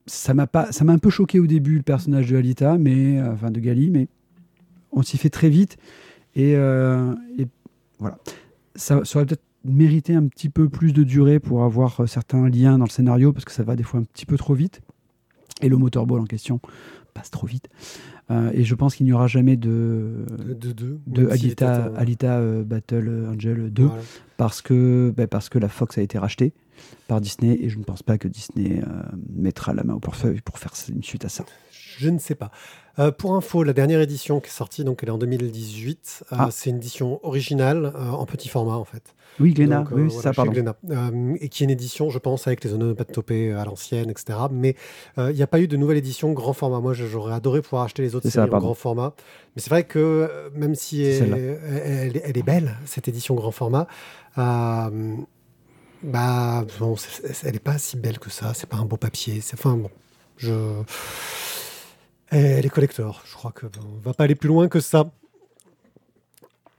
Ça 0.07 0.35
m'a 0.35 0.47
pas, 0.47 0.71
ça 0.73 0.85
m'a 0.85 0.93
un 0.93 0.99
peu 0.99 1.11
choqué 1.11 1.41
au 1.41 1.47
début 1.47 1.77
le 1.77 1.83
personnage 1.83 2.29
de 2.31 2.37
Alita, 2.37 2.77
mais 2.79 3.19
euh, 3.19 3.33
enfin 3.33 3.51
de 3.51 3.61
Gali, 3.61 3.91
mais 3.91 4.09
on 4.93 5.03
s'y 5.03 5.17
fait 5.19 5.31
très 5.31 5.49
vite 5.49 5.77
et, 6.35 6.55
euh, 6.57 7.15
et 7.39 7.47
voilà. 7.99 8.19
Ça, 8.77 9.01
ça 9.05 9.19
aurait 9.19 9.27
peut-être 9.27 9.43
mérité 9.65 10.15
un 10.15 10.27
petit 10.27 10.51
peu 10.51 10.69
plus 10.69 10.93
de 10.93 11.05
durée 11.05 11.41
pour 11.41 11.65
avoir 11.65 12.01
euh, 12.01 12.07
certains 12.07 12.49
liens 12.49 12.79
dans 12.79 12.85
le 12.85 12.91
scénario 12.91 13.33
parce 13.33 13.45
que 13.45 13.53
ça 13.53 13.63
va 13.63 13.77
des 13.77 13.83
fois 13.83 14.01
un 14.01 14.05
petit 14.05 14.27
peu 14.27 14.37
trop 14.37 14.55
vite. 14.55 14.83
Et 15.63 15.69
le 15.69 15.77
motorball 15.77 16.21
en 16.21 16.25
question 16.25 16.61
passe 17.15 17.31
trop 17.31 17.47
vite. 17.47 17.69
Euh, 18.31 18.51
et 18.53 18.65
je 18.65 18.75
pense 18.75 18.97
qu'il 18.97 19.07
n'y 19.07 19.13
aura 19.13 19.27
jamais 19.27 19.57
de, 19.57 20.25
De, 20.61 20.73
de, 21.07 21.29
Alita, 21.97 22.39
euh, 22.39 22.65
Battle 22.65 23.29
Angel 23.33 23.71
2 23.71 23.85
Voilà. 23.85 24.03
parce 24.37 24.63
que, 24.63 25.13
ben, 25.17 25.27
parce 25.29 25.49
que 25.49 25.59
la 25.59 25.69
Fox 25.69 25.99
a 25.99 26.03
été 26.03 26.19
rachetée 26.19 26.53
par 27.09 27.21
Disney 27.21 27.59
et 27.61 27.69
je 27.69 27.79
ne 27.79 27.85
pense 27.85 28.03
pas 28.03 28.19
que 28.19 28.29
Disney 28.29 28.81
euh, 28.83 28.87
mettra 29.35 29.75
la 29.75 29.85
main 29.85 29.95
au 29.95 30.01
portefeuille 30.01 30.41
pour 30.41 30.59
faire 30.59 30.73
une 30.89 31.03
suite 31.03 31.25
à 31.25 31.29
ça. 31.29 31.45
Je 31.99 32.09
ne 32.11 32.19
sais 32.19 32.35
pas. 32.35 32.51
Euh, 32.99 33.11
pour 33.13 33.35
info, 33.35 33.63
la 33.65 33.73
dernière 33.73 34.01
édition 34.01 34.41
qui 34.41 34.47
est 34.49 34.51
sortie, 34.53 34.85
donc 34.85 35.01
elle 35.03 35.09
est 35.09 35.13
en 35.13 35.19
2018. 35.19 36.25
euh, 36.33 36.37
Ah. 36.39 36.49
c'est 36.51 36.71
une 36.71 36.77
édition 36.77 37.21
originale 37.25 37.93
en 37.97 38.25
petit 38.27 38.49
format 38.49 38.75
en 38.77 38.85
fait. 38.85 39.15
Oui, 39.41 39.53
Glénat, 39.53 39.79
Donc, 39.79 39.89
oui, 39.91 40.03
c'est 40.07 40.15
voilà, 40.15 40.23
ça, 40.23 40.33
pardon. 40.33 40.53
Glénat. 40.53 40.77
Et 41.41 41.49
qui 41.49 41.63
est 41.63 41.67
une 41.67 41.71
édition, 41.71 42.09
je 42.09 42.19
pense, 42.21 42.47
avec 42.47 42.63
les 42.63 42.73
onomatopées 42.73 43.53
à 43.53 43.65
l'ancienne, 43.65 44.09
etc. 44.11 44.39
Mais 44.53 44.77
il 45.19 45.35
n'y 45.35 45.43
a 45.43 45.49
pas 45.49 45.61
eu 45.61 45.67
de 45.67 45.77
nouvelle 45.77 45.97
édition 45.97 46.33
grand 46.33 46.53
format. 46.53 46.79
Moi, 46.81 46.93
j'aurais 46.95 47.35
adoré 47.35 47.61
pouvoir 47.61 47.83
acheter 47.83 48.03
les 48.03 48.15
autres 48.15 48.29
ça, 48.29 48.43
séries 48.45 48.55
en 48.55 48.59
grand 48.61 48.75
format. 48.75 49.13
Mais 49.57 49.63
c'est 49.63 49.71
vrai 49.71 49.83
que 49.85 50.31
même 50.55 50.77
si 50.77 51.03
elle, 51.03 51.19
celle-là. 51.19 51.37
elle- 51.37 52.21
elle 52.25 52.39
est 52.39 52.43
belle, 52.45 52.77
cette 52.87 53.09
édition 53.09 53.35
grand 53.35 53.51
format, 53.51 53.89
euh, 54.39 55.17
bah, 56.05 56.65
bon, 56.79 56.97
elle 57.43 57.53
n'est 57.53 57.59
pas 57.59 57.79
si 57.79 57.97
belle 57.97 58.19
que 58.19 58.31
ça. 58.31 58.53
C'est 58.55 58.69
pas 58.69 58.77
un 58.77 58.85
beau 58.85 58.97
papier. 58.97 59.41
C'est 59.41 59.55
enfin 59.59 59.77
bon, 59.77 59.91
je. 60.37 60.53
Elle 62.31 62.65
est 62.67 62.71
collector. 62.71 63.23
Je 63.27 63.35
crois 63.35 63.53
que 63.53 63.67
bon, 63.67 63.81
on 63.97 63.99
va 64.01 64.15
pas 64.15 64.25
aller 64.25 64.35
plus 64.35 64.49
loin 64.49 64.69
que 64.69 64.81
ça. 64.81 65.11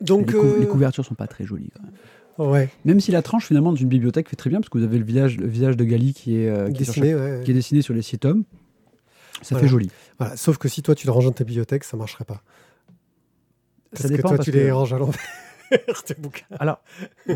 Donc, 0.01 0.27
les, 0.31 0.33
cou- 0.39 0.45
euh, 0.45 0.59
les 0.59 0.67
couvertures 0.67 1.05
sont 1.05 1.15
pas 1.15 1.27
très 1.27 1.45
jolies 1.45 1.71
quand 1.73 1.83
même. 1.83 2.51
ouais, 2.51 2.69
Même 2.83 2.99
si 2.99 3.11
la 3.11 3.21
tranche 3.21 3.47
finalement 3.47 3.71
d'une 3.71 3.87
bibliothèque 3.87 4.27
fait 4.29 4.35
très 4.35 4.49
bien 4.49 4.59
parce 4.59 4.69
que 4.69 4.77
vous 4.77 4.83
avez 4.83 4.97
le 4.99 5.05
visage, 5.05 5.37
le 5.37 5.47
visage 5.47 5.77
de 5.77 5.83
Gali 5.85 6.13
qui 6.13 6.37
est, 6.37 6.49
euh, 6.49 6.69
qui 6.71 6.81
est 6.81 6.85
sur 6.85 6.93
dessiné, 6.95 7.11
chaque- 7.11 7.19
ouais, 7.19 7.37
ouais. 7.37 7.41
qui 7.45 7.51
est 7.51 7.53
dessiné 7.53 7.81
sur 7.81 7.93
les 7.93 8.01
six 8.01 8.19
tomes. 8.19 8.43
Ça 9.41 9.49
Voilà. 9.51 9.63
fait 9.63 9.67
joli. 9.71 9.89
Voilà, 10.19 10.35
sauf 10.35 10.57
que 10.57 10.67
si 10.67 10.81
toi 10.81 10.95
tu 10.95 11.07
le 11.07 11.13
ranges 11.13 11.25
dans 11.25 11.31
ta 11.31 11.43
bibliothèque, 11.45 11.85
ça 11.85 11.95
marcherait 11.95 12.25
pas. 12.25 12.41
Parce 13.91 14.03
ça 14.03 14.09
dépend 14.09 14.17
que 14.23 14.27
toi 14.27 14.35
parce 14.37 14.45
tu 14.45 14.51
que- 14.51 14.57
les 14.57 14.71
ranges 14.71 14.91
à 14.93 14.97
l'envers, 14.97 15.21
tes 16.05 16.15
bouquins. 16.15 16.45
Alors, 16.59 16.81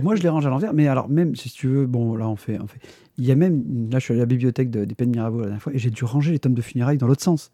moi 0.01 0.15
je 0.15 0.21
les 0.23 0.29
range 0.29 0.45
à 0.45 0.49
l'envers, 0.49 0.73
mais 0.73 0.87
alors 0.87 1.09
même 1.09 1.35
si 1.35 1.49
tu 1.49 1.67
veux, 1.67 1.85
bon 1.85 2.15
là 2.15 2.27
on 2.27 2.35
fait, 2.35 2.59
on 2.59 2.67
fait. 2.67 2.79
Il 3.17 3.25
y 3.25 3.31
a 3.31 3.35
même, 3.35 3.89
là 3.91 3.99
je 3.99 4.03
suis 4.05 4.11
allé 4.13 4.21
à 4.21 4.23
la 4.23 4.27
bibliothèque 4.27 4.69
de- 4.69 4.85
des 4.85 4.95
Peines 4.95 5.09
Mirabeau 5.11 5.39
la 5.39 5.45
dernière 5.45 5.61
fois 5.61 5.73
et 5.73 5.77
j'ai 5.79 5.89
dû 5.89 6.03
ranger 6.05 6.31
les 6.31 6.39
tomes 6.39 6.53
de 6.53 6.61
funérailles 6.61 6.97
dans 6.97 7.07
l'autre 7.07 7.23
sens. 7.23 7.51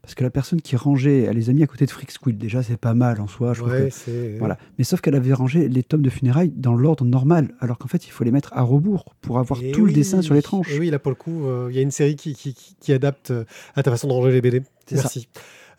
Parce 0.00 0.14
que 0.14 0.22
la 0.22 0.30
personne 0.30 0.62
qui 0.62 0.76
rangeait, 0.76 1.22
elle 1.22 1.34
les 1.36 1.50
a 1.50 1.52
mis 1.52 1.62
à 1.64 1.66
côté 1.66 1.84
de 1.84 1.90
Freak 1.90 2.12
Squill. 2.12 2.38
Déjà 2.38 2.62
c'est 2.62 2.76
pas 2.76 2.94
mal 2.94 3.20
en 3.20 3.26
soi. 3.26 3.52
Je 3.52 3.64
Ouais, 3.64 3.88
que-. 4.06 4.38
Voilà. 4.38 4.56
Mais 4.78 4.84
sauf 4.84 5.00
qu'elle 5.00 5.16
avait 5.16 5.32
rangé 5.32 5.68
les 5.68 5.82
tomes 5.82 6.02
de 6.02 6.08
funérailles 6.10 6.52
dans 6.54 6.74
l'ordre 6.76 7.04
normal, 7.04 7.52
alors 7.58 7.78
qu'en 7.78 7.88
fait 7.88 8.06
il 8.06 8.10
faut 8.10 8.22
les 8.22 8.30
mettre 8.30 8.52
à 8.52 8.62
rebours 8.62 9.12
pour 9.20 9.40
avoir 9.40 9.60
Et 9.60 9.72
tout 9.72 9.84
le 9.86 9.92
dessin 9.92 10.22
sur 10.22 10.34
les 10.34 10.42
tranches. 10.42 10.72
Et 10.72 10.78
oui, 10.78 10.90
là 10.90 11.00
pour 11.00 11.10
le 11.10 11.16
coup, 11.16 11.46
euh, 11.46 11.66
il 11.70 11.74
y 11.76 11.80
a 11.80 11.82
une 11.82 11.90
série 11.90 12.14
qui, 12.14 12.34
qui, 12.34 12.54
qui- 12.54 12.76
qui 12.78 12.92
adapte 12.92 13.32
euh, 13.32 13.44
à 13.74 13.82
ta 13.82 13.90
façon 13.90 14.06
de 14.06 14.12
ranger 14.12 14.30
les 14.30 14.40
BD. 14.40 14.62
Merci. 14.92 15.28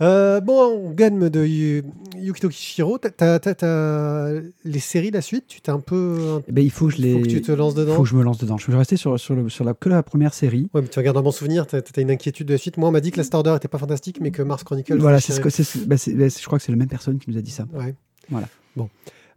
Euh, 0.01 0.39
bon, 0.39 0.91
Gunm 0.91 1.29
de 1.29 1.43
Yu- 1.45 1.83
Yukito 2.17 2.47
Kishiro, 2.47 2.97
t'as- 2.97 4.31
les 4.63 4.79
séries, 4.79 5.11
la 5.11 5.21
suite, 5.21 5.45
tu 5.47 5.59
t'es 5.59 5.71
un 5.71 5.79
peu. 5.81 6.41
Eh 6.47 6.51
ben, 6.51 6.63
il 6.63 6.71
faut 6.71 6.87
que 6.87 6.93
je 6.93 7.01
les. 7.01 7.13
Faut 7.13 7.19
que 7.19 7.27
tu 7.27 7.41
te 7.41 7.51
lances 7.51 7.75
dedans. 7.75 7.95
faut 7.95 8.03
que 8.03 8.07
je 8.09 8.15
me 8.15 8.23
lance 8.23 8.37
dedans. 8.37 8.57
Je 8.57 8.71
vais 8.71 8.77
rester 8.77 8.95
sur, 8.95 9.19
sur, 9.19 9.35
le- 9.35 9.49
sur 9.49 9.65
la, 9.65 9.73
que 9.73 9.89
la 9.89 10.01
première 10.03 10.33
série. 10.33 10.69
Ouais, 10.73 10.81
mais 10.81 10.87
tu 10.87 10.97
regardes 10.99 11.17
un 11.17 11.21
bon 11.21 11.31
souvenir, 11.31 11.67
t'as 11.67 11.79
as 11.79 12.01
une 12.01 12.11
inquiétude 12.11 12.47
de 12.47 12.53
la 12.53 12.57
suite. 12.57 12.77
Moi, 12.77 12.87
on 12.87 12.91
m'a 12.91 13.01
dit 13.01 13.11
que 13.11 13.17
Last 13.17 13.33
Order 13.35 13.53
était 13.57 13.67
pas 13.67 13.77
fantastique, 13.77 14.19
mais 14.21 14.31
que 14.31 14.41
Mars 14.41 14.63
Chronicle. 14.63 14.97
Voilà, 14.99 15.19
c'est 15.19 15.33
ce 15.33 15.41
que, 15.41 15.49
c'est 15.49 15.63
ce- 15.65 15.79
bah, 15.79 15.95
bah, 16.15 16.27
je 16.29 16.45
crois 16.45 16.59
que 16.59 16.63
c'est 16.63 16.71
la 16.71 16.77
même 16.77 16.87
personne 16.87 17.19
qui 17.19 17.29
nous 17.29 17.37
a 17.37 17.41
dit 17.41 17.51
ça. 17.51 17.65
Ouais. 17.73 17.93
Voilà. 18.29 18.47
Bon. 18.77 18.89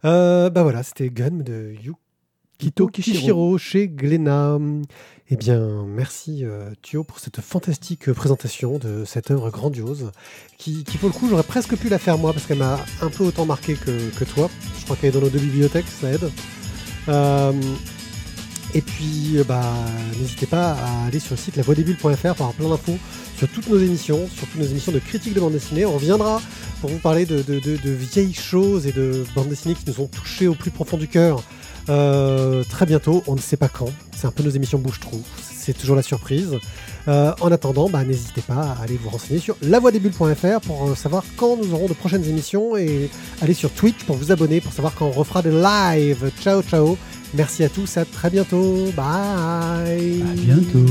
Euh, 0.05 0.49
bah 0.49 0.63
voilà, 0.63 0.83
c'était 0.83 1.09
Gun 1.09 1.39
de 1.43 1.71
Yukito 1.73 1.95
Kishiro. 2.71 3.17
Kishiro 3.17 3.57
chez 3.57 3.87
Glénat. 3.87 4.57
Eh 5.29 5.35
bien, 5.37 5.85
merci 5.87 6.43
euh, 6.43 6.69
Thio 6.81 7.03
pour 7.03 7.19
cette 7.19 7.39
fantastique 7.41 8.11
présentation 8.11 8.77
de 8.77 9.03
cette 9.05 9.31
œuvre 9.31 9.49
grandiose 9.49 10.11
qui, 10.57 10.83
qui, 10.83 10.97
pour 10.97 11.09
le 11.09 11.13
coup, 11.13 11.27
j'aurais 11.29 11.43
presque 11.43 11.75
pu 11.77 11.89
la 11.89 11.97
faire 11.97 12.17
moi 12.17 12.33
parce 12.33 12.45
qu'elle 12.45 12.57
m'a 12.59 12.77
un 13.01 13.09
peu 13.09 13.23
autant 13.23 13.45
marqué 13.45 13.73
que, 13.75 14.09
que 14.17 14.23
toi. 14.25 14.49
Je 14.79 14.83
crois 14.83 14.95
qu'elle 14.95 15.09
est 15.09 15.13
dans 15.19 15.21
nos 15.25 15.29
deux 15.29 15.39
bibliothèques, 15.39 15.85
ça 15.87 16.11
aide. 16.11 16.29
Euh, 17.09 17.51
et 18.75 18.81
puis, 18.81 19.37
euh, 19.37 19.43
bah, 19.43 19.61
n'hésitez 20.19 20.45
pas 20.45 20.71
à 20.73 21.05
aller 21.05 21.19
sur 21.19 21.33
le 21.35 21.37
site 21.39 21.55
lavoidesbulles.fr 21.55 22.01
pour 22.35 22.45
avoir 22.47 22.53
plein 22.53 22.69
d'infos 22.69 22.97
sur 23.37 23.47
toutes 23.47 23.69
nos 23.69 23.77
émissions, 23.79 24.27
sur 24.27 24.47
toutes 24.47 24.59
nos 24.61 24.67
émissions 24.67 24.91
de 24.91 24.99
critique 24.99 25.33
de 25.33 25.39
bande 25.39 25.53
dessinée. 25.53 25.85
On 25.85 25.93
reviendra 25.93 26.41
pour 26.81 26.89
vous 26.89 26.97
parler 26.99 27.25
de, 27.25 27.41
de- 27.43 27.59
de- 27.59 27.77
de 27.77 27.91
vieilles 27.91 28.33
choses 28.33 28.87
et 28.87 28.91
de 28.91 29.23
bandes 29.35 29.49
dessinées 29.49 29.75
qui 29.75 29.83
nous 29.89 30.01
ont 30.01 30.07
touchés 30.07 30.47
au 30.47 30.53
plus 30.55 30.71
profond 30.71 30.97
du 30.97 31.07
cœur. 31.07 31.43
Euh, 31.89 32.63
très 32.69 32.85
bientôt, 32.85 33.23
on 33.27 33.35
ne 33.35 33.39
sait 33.39 33.57
pas 33.57 33.69
quand. 33.69 33.91
C'est 34.15 34.27
un 34.27 34.31
peu 34.31 34.43
nos 34.43 34.49
émissions 34.49 34.79
bouche-trou. 34.79 35.21
C'est 35.41 35.77
toujours 35.77 35.95
la 35.95 36.01
surprise. 36.01 36.57
Euh, 37.07 37.33
en 37.41 37.51
attendant, 37.51 37.89
bah, 37.89 38.03
n'hésitez 38.03 38.41
pas 38.41 38.75
à 38.79 38.83
aller 38.83 38.97
vous 39.01 39.09
renseigner 39.09 39.39
sur 39.39 39.57
lavoidesbulles.fr 39.61 40.61
pour 40.61 40.89
euh, 40.89 40.95
savoir 40.95 41.23
quand 41.35 41.57
nous 41.57 41.73
aurons 41.73 41.87
de 41.87 41.93
prochaines 41.93 42.23
émissions 42.25 42.77
et 42.77 43.09
aller 43.41 43.53
sur 43.53 43.71
Twitch 43.71 44.03
pour 44.05 44.15
vous 44.15 44.31
abonner 44.31 44.61
pour 44.61 44.71
savoir 44.73 44.93
quand 44.95 45.07
on 45.07 45.11
refera 45.11 45.41
des 45.41 45.51
lives. 45.51 46.31
Ciao, 46.41 46.61
ciao. 46.61 46.97
Merci 47.33 47.63
à 47.63 47.69
tous, 47.69 47.97
à 47.97 48.05
très 48.05 48.29
bientôt. 48.29 48.85
Bye. 48.95 50.21
À 50.21 50.33
bientôt. 50.35 50.85